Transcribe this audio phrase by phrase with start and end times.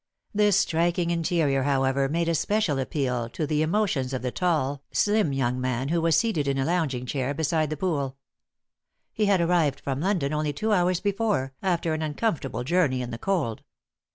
[0.33, 5.31] This striking interior, however, made a special appeal to the emotions of a tall, slim
[5.31, 8.17] young man who was seated in a lounging chair beside the pool.
[9.13, 13.19] He had arrived from London only two hours before, after an uncomfortable journey in the
[13.19, 13.61] cold.